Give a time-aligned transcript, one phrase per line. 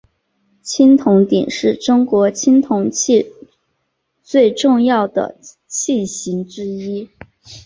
[0.63, 3.31] 青铜鼎是中国青铜器
[4.23, 7.07] 最重要的器形之一。